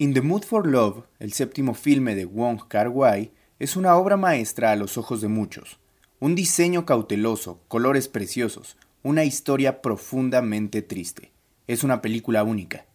[0.00, 4.72] In the Mood for Love, el séptimo filme de Wong Kar-wai, es una obra maestra
[4.72, 5.78] a los ojos de muchos.
[6.20, 11.32] Un diseño cauteloso, colores preciosos, una historia profundamente triste.
[11.66, 12.86] Es una película única.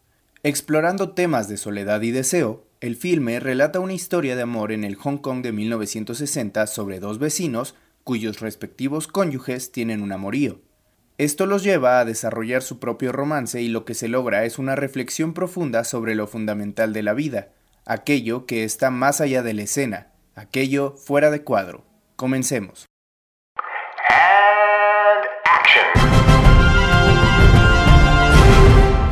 [0.41, 4.95] Explorando temas de soledad y deseo, el filme relata una historia de amor en el
[4.95, 10.59] Hong Kong de 1960 sobre dos vecinos cuyos respectivos cónyuges tienen un amorío.
[11.17, 14.75] Esto los lleva a desarrollar su propio romance y lo que se logra es una
[14.75, 17.47] reflexión profunda sobre lo fundamental de la vida,
[17.85, 21.85] aquello que está más allá de la escena, aquello fuera de cuadro.
[22.17, 22.85] Comencemos.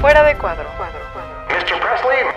[0.01, 0.67] Fuera de cuadro.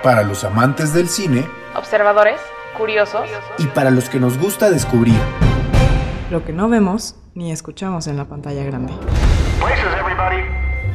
[0.01, 1.45] Para los amantes del cine,
[1.75, 2.41] Observadores,
[2.79, 5.19] curiosos y para los que nos gusta descubrir.
[6.31, 8.93] Lo que no vemos ni escuchamos en la pantalla grande.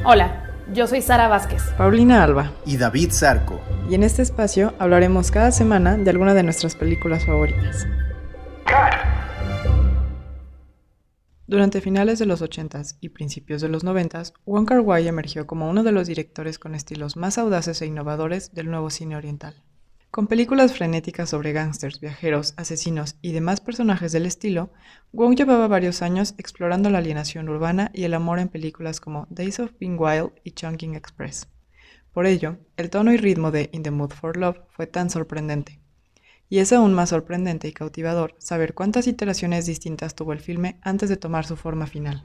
[0.04, 0.44] Hola,
[0.74, 1.64] yo soy Sara Vázquez.
[1.78, 2.52] Paulina Alba.
[2.66, 3.62] Y David Zarco.
[3.90, 7.86] Y en este espacio hablaremos cada semana de alguna de nuestras películas favoritas.
[11.46, 15.84] Durante finales de los 80s y principios de los 90s, Wong Kar-wai emergió como uno
[15.84, 19.62] de los directores con estilos más audaces e innovadores del nuevo cine oriental.
[20.12, 24.70] Con películas frenéticas sobre gángsters, viajeros, asesinos y demás personajes del estilo,
[25.14, 29.62] Wong llevaba varios años explorando la alienación urbana y el amor en películas como Days
[29.62, 31.48] of Being Wild y Chungking Express.
[32.12, 35.80] Por ello, el tono y ritmo de In the Mood for Love fue tan sorprendente.
[36.50, 41.08] Y es aún más sorprendente y cautivador saber cuántas iteraciones distintas tuvo el filme antes
[41.08, 42.22] de tomar su forma final.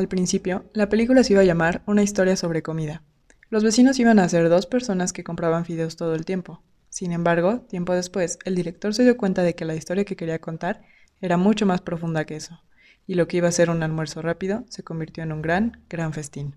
[0.00, 3.02] Al principio, la película se iba a llamar Una historia sobre comida.
[3.50, 6.62] Los vecinos iban a ser dos personas que compraban fideos todo el tiempo.
[6.88, 10.38] Sin embargo, tiempo después, el director se dio cuenta de que la historia que quería
[10.38, 10.80] contar
[11.20, 12.62] era mucho más profunda que eso,
[13.06, 16.14] y lo que iba a ser un almuerzo rápido se convirtió en un gran, gran
[16.14, 16.56] festín.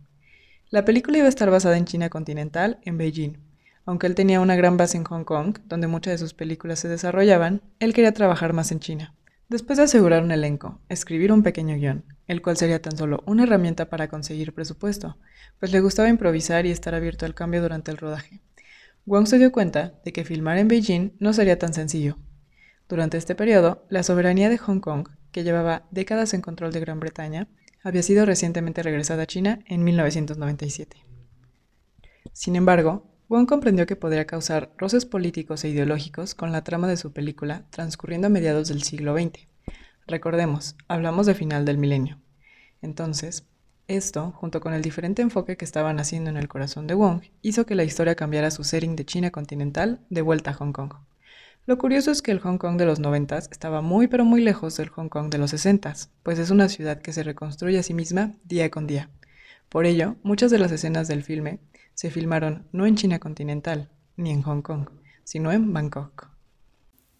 [0.69, 3.39] La película iba a estar basada en China continental, en Beijing.
[3.85, 6.87] Aunque él tenía una gran base en Hong Kong, donde muchas de sus películas se
[6.87, 9.15] desarrollaban, él quería trabajar más en China.
[9.49, 13.43] Después de asegurar un elenco, escribir un pequeño guion, el cual sería tan solo una
[13.43, 15.17] herramienta para conseguir presupuesto,
[15.59, 18.41] pues le gustaba improvisar y estar abierto al cambio durante el rodaje.
[19.05, 22.17] Wong se dio cuenta de que filmar en Beijing no sería tan sencillo.
[22.87, 26.99] Durante este periodo, la soberanía de Hong Kong, que llevaba décadas en control de Gran
[26.99, 27.47] Bretaña,
[27.83, 30.97] había sido recientemente regresada a China en 1997.
[32.31, 36.97] Sin embargo, Wong comprendió que podría causar roces políticos e ideológicos con la trama de
[36.97, 39.47] su película transcurriendo a mediados del siglo XX.
[40.07, 42.19] Recordemos, hablamos de final del milenio.
[42.81, 43.45] Entonces,
[43.87, 47.65] esto, junto con el diferente enfoque que estaban haciendo en el corazón de Wong, hizo
[47.65, 50.93] que la historia cambiara su setting de China continental de vuelta a Hong Kong.
[51.65, 54.75] Lo curioso es que el Hong Kong de los 90 estaba muy pero muy lejos
[54.75, 57.93] del Hong Kong de los 60, pues es una ciudad que se reconstruye a sí
[57.93, 59.09] misma día con día.
[59.69, 61.59] Por ello, muchas de las escenas del filme
[61.93, 64.89] se filmaron no en China continental, ni en Hong Kong,
[65.23, 66.32] sino en Bangkok.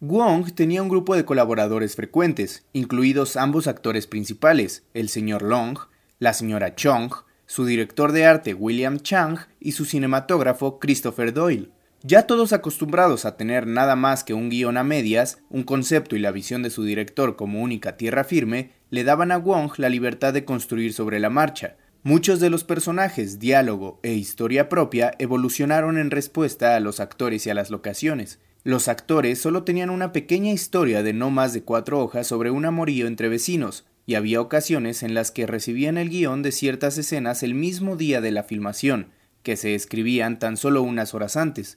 [0.00, 5.78] Wong tenía un grupo de colaboradores frecuentes, incluidos ambos actores principales, el señor Long,
[6.18, 7.12] la señora Chong,
[7.46, 11.70] su director de arte William Chang y su cinematógrafo Christopher Doyle.
[12.02, 16.18] Ya todos acostumbrados a tener nada más que un guion a medias, un concepto y
[16.18, 20.34] la visión de su director como única tierra firme, le daban a Wong la libertad
[20.34, 21.76] de construir sobre la marcha.
[22.02, 27.50] Muchos de los personajes, diálogo e historia propia evolucionaron en respuesta a los actores y
[27.50, 28.38] a las locaciones.
[28.64, 32.64] Los actores solo tenían una pequeña historia de no más de cuatro hojas sobre un
[32.64, 37.42] amorío entre vecinos, y había ocasiones en las que recibían el guion de ciertas escenas
[37.42, 39.10] el mismo día de la filmación,
[39.42, 41.76] que se escribían tan solo unas horas antes.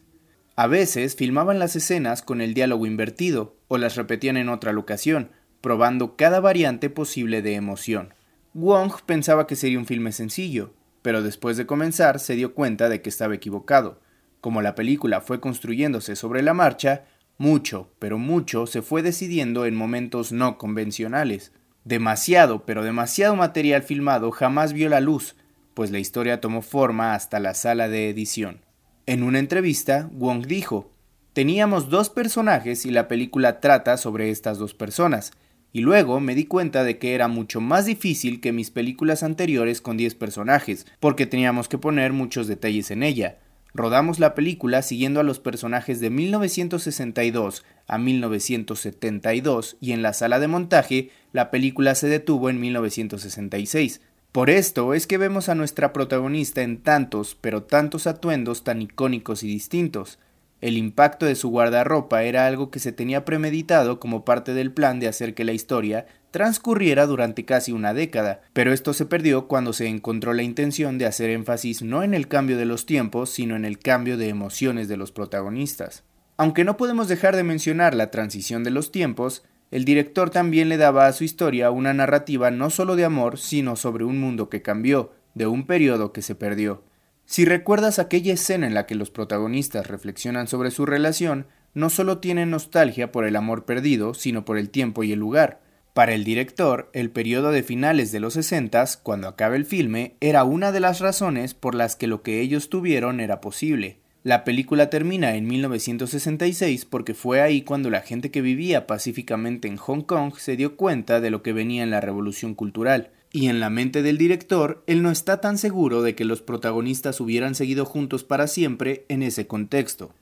[0.55, 5.31] A veces filmaban las escenas con el diálogo invertido, o las repetían en otra locación,
[5.59, 8.13] probando cada variante posible de emoción.
[8.53, 13.01] Wong pensaba que sería un filme sencillo, pero después de comenzar se dio cuenta de
[13.01, 13.99] que estaba equivocado.
[14.41, 17.05] Como la película fue construyéndose sobre la marcha,
[17.37, 21.51] mucho, pero mucho se fue decidiendo en momentos no convencionales.
[21.83, 25.35] Demasiado, pero demasiado material filmado jamás vio la luz,
[25.73, 28.61] pues la historia tomó forma hasta la sala de edición.
[29.05, 30.91] En una entrevista, Wong dijo,
[31.33, 35.33] Teníamos dos personajes y la película trata sobre estas dos personas,
[35.71, 39.79] y luego me di cuenta de que era mucho más difícil que mis películas anteriores
[39.79, 43.37] con 10 personajes, porque teníamos que poner muchos detalles en ella.
[43.73, 50.39] Rodamos la película siguiendo a los personajes de 1962 a 1972 y en la sala
[50.39, 54.01] de montaje la película se detuvo en 1966.
[54.31, 59.43] Por esto es que vemos a nuestra protagonista en tantos, pero tantos atuendos tan icónicos
[59.43, 60.19] y distintos.
[60.59, 64.99] El impacto de su guardarropa era algo que se tenía premeditado como parte del plan
[64.99, 69.73] de hacer que la historia transcurriera durante casi una década, pero esto se perdió cuando
[69.73, 73.55] se encontró la intención de hacer énfasis no en el cambio de los tiempos, sino
[73.55, 76.03] en el cambio de emociones de los protagonistas.
[76.37, 80.77] Aunque no podemos dejar de mencionar la transición de los tiempos, el director también le
[80.77, 84.61] daba a su historia una narrativa no solo de amor, sino sobre un mundo que
[84.61, 86.83] cambió, de un periodo que se perdió.
[87.25, 92.19] Si recuerdas aquella escena en la que los protagonistas reflexionan sobre su relación, no solo
[92.19, 95.59] tienen nostalgia por el amor perdido, sino por el tiempo y el lugar.
[95.97, 100.43] Para el director, el periodo de finales de los 60, cuando acaba el filme, era
[100.43, 103.97] una de las razones por las que lo que ellos tuvieron era posible.
[104.21, 109.77] La película termina en 1966 porque fue ahí cuando la gente que vivía pacíficamente en
[109.77, 113.59] Hong Kong se dio cuenta de lo que venía en la revolución cultural, y en
[113.59, 117.85] la mente del director, él no está tan seguro de que los protagonistas hubieran seguido
[117.85, 120.13] juntos para siempre en ese contexto.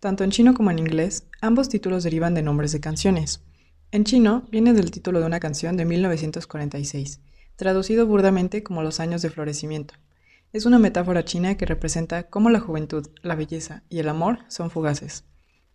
[0.00, 3.40] Tanto en chino como en inglés, ambos títulos derivan de nombres de canciones.
[3.94, 7.20] En chino viene del título de una canción de 1946,
[7.56, 9.92] traducido burdamente como los años de florecimiento.
[10.54, 14.70] Es una metáfora china que representa cómo la juventud, la belleza y el amor son
[14.70, 15.24] fugaces.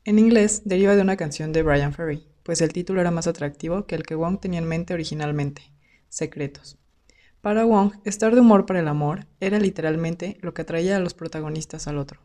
[0.04, 3.86] En inglés deriva de una canción de Brian Ferry, pues el título era más atractivo
[3.86, 5.72] que el que Wong tenía en mente originalmente,
[6.10, 6.80] secretos.
[7.42, 11.14] Para Wong, estar de humor para el amor era literalmente lo que atraía a los
[11.14, 12.19] protagonistas al otro.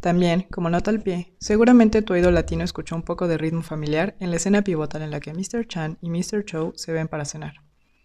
[0.00, 4.16] También, como nota al pie, seguramente tu oído latino escuchó un poco de ritmo familiar
[4.20, 5.66] en la escena pivotal en la que Mr.
[5.66, 6.44] Chan y Mr.
[6.44, 7.54] Chow se ven para cenar.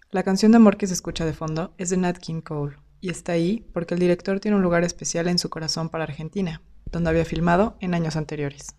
[0.10, 3.10] La canción de amor que se escucha de fondo es de Nat King Cole, y
[3.10, 6.62] está ahí porque el director tiene un lugar especial en su corazón para Argentina,
[6.92, 8.76] donde había filmado en años anteriores.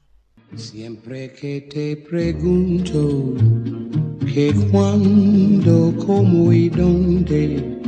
[0.57, 3.35] Siempre que te pregunto
[4.33, 7.81] que cuándo, cómo y dónde,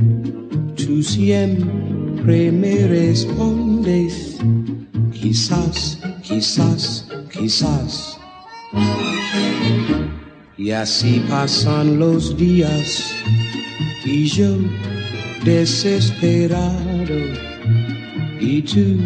[0.77, 4.39] tú siempre me respondes,
[5.27, 8.19] quizás, quizás, quizás.
[10.57, 13.13] Y así pasan los días
[14.05, 14.57] y yo
[15.45, 17.19] desesperado
[18.41, 18.99] y tú,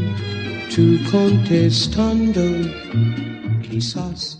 [0.74, 2.42] tú contestando,
[3.62, 4.36] quizás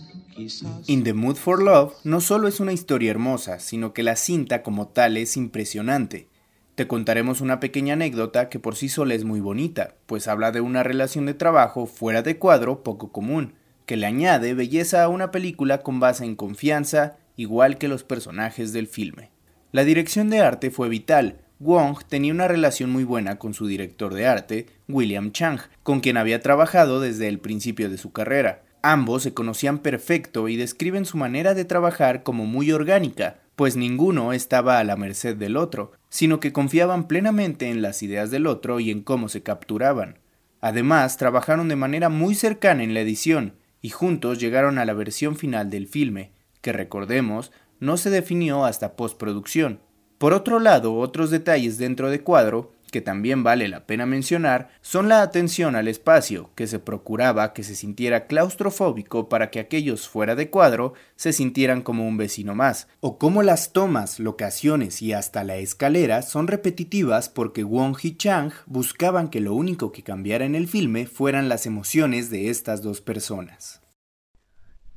[0.87, 4.63] In the Mood for Love no solo es una historia hermosa, sino que la cinta
[4.63, 6.30] como tal es impresionante.
[6.75, 10.61] Te contaremos una pequeña anécdota que por sí sola es muy bonita, pues habla de
[10.61, 13.53] una relación de trabajo fuera de cuadro poco común,
[13.85, 18.71] que le añade belleza a una película con base en confianza, igual que los personajes
[18.71, 19.31] del filme.
[19.73, 21.41] La dirección de arte fue vital.
[21.59, 26.15] Wong tenía una relación muy buena con su director de arte, William Chang, con quien
[26.15, 28.63] había trabajado desde el principio de su carrera.
[28.81, 34.33] Ambos se conocían perfecto y describen su manera de trabajar como muy orgánica, pues ninguno
[34.33, 38.79] estaba a la merced del otro, sino que confiaban plenamente en las ideas del otro
[38.79, 40.17] y en cómo se capturaban.
[40.61, 45.35] Además, trabajaron de manera muy cercana en la edición, y juntos llegaron a la versión
[45.35, 46.31] final del filme,
[46.61, 49.79] que recordemos, no se definió hasta postproducción.
[50.17, 55.09] Por otro lado, otros detalles dentro de cuadro que también vale la pena mencionar, son
[55.09, 60.35] la atención al espacio, que se procuraba que se sintiera claustrofóbico para que aquellos fuera
[60.35, 65.43] de cuadro se sintieran como un vecino más, o como las tomas, locaciones y hasta
[65.43, 70.55] la escalera son repetitivas porque Wong y Chang buscaban que lo único que cambiara en
[70.55, 73.81] el filme fueran las emociones de estas dos personas.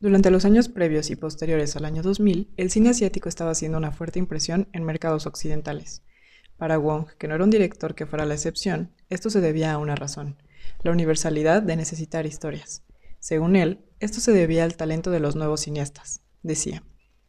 [0.00, 3.92] Durante los años previos y posteriores al año 2000, el cine asiático estaba haciendo una
[3.92, 6.02] fuerte impresión en mercados occidentales.
[6.56, 9.78] Para Wong, que no era un director que fuera la excepción, esto se debía a
[9.78, 10.36] una razón,
[10.82, 12.84] la universalidad de necesitar historias.
[13.18, 16.20] Según él, esto se debía al talento de los nuevos cineastas.
[16.42, 16.82] Decía,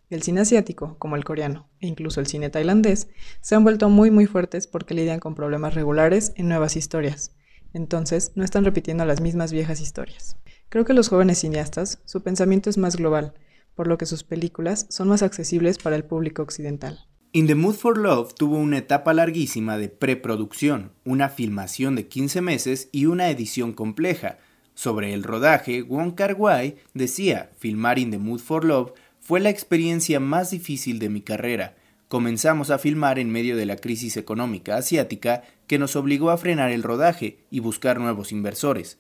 [0.10, 3.08] el cine asiático, como el coreano, e incluso el cine tailandés,
[3.42, 7.36] se han vuelto muy muy fuertes porque lidian con problemas regulares en nuevas historias.
[7.74, 10.38] Entonces, no están repitiendo las mismas viejas historias.
[10.70, 13.34] Creo que los jóvenes cineastas, su pensamiento es más global,
[13.74, 17.08] por lo que sus películas son más accesibles para el público occidental.
[17.36, 22.40] In the Mood for Love tuvo una etapa larguísima de preproducción, una filmación de 15
[22.40, 24.38] meses y una edición compleja.
[24.74, 29.50] Sobre el rodaje, Wong Kar Wai decía, filmar In the Mood for Love fue la
[29.50, 31.76] experiencia más difícil de mi carrera.
[32.08, 36.72] Comenzamos a filmar en medio de la crisis económica asiática que nos obligó a frenar
[36.72, 38.98] el rodaje y buscar nuevos inversores.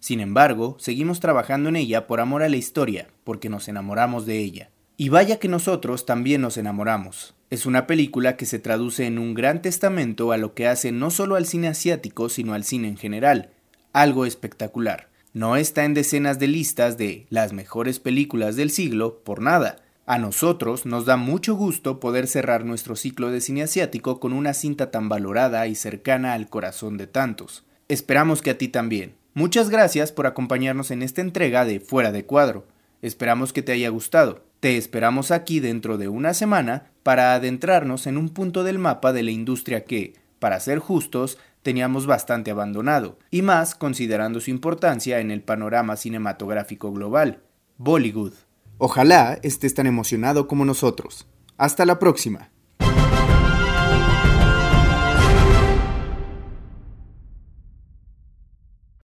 [0.00, 4.40] Sin embargo, seguimos trabajando en ella por amor a la historia, porque nos enamoramos de
[4.40, 4.70] ella.
[4.96, 7.35] Y vaya que nosotros también nos enamoramos.
[7.48, 11.12] Es una película que se traduce en un gran testamento a lo que hace no
[11.12, 13.50] solo al cine asiático, sino al cine en general.
[13.92, 15.08] Algo espectacular.
[15.32, 19.76] No está en decenas de listas de las mejores películas del siglo por nada.
[20.06, 24.52] A nosotros nos da mucho gusto poder cerrar nuestro ciclo de cine asiático con una
[24.52, 27.64] cinta tan valorada y cercana al corazón de tantos.
[27.88, 29.14] Esperamos que a ti también.
[29.34, 32.66] Muchas gracias por acompañarnos en esta entrega de Fuera de Cuadro.
[33.02, 34.45] Esperamos que te haya gustado.
[34.60, 39.22] Te esperamos aquí dentro de una semana para adentrarnos en un punto del mapa de
[39.22, 45.30] la industria que, para ser justos, teníamos bastante abandonado, y más considerando su importancia en
[45.30, 47.42] el panorama cinematográfico global,
[47.76, 48.32] Bollywood.
[48.78, 51.26] Ojalá estés tan emocionado como nosotros.
[51.56, 52.50] Hasta la próxima.